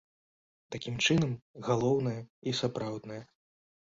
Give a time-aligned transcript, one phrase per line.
[0.75, 1.35] Такім чынам,
[1.67, 2.15] галоўнае
[2.51, 3.21] і сапраўднае.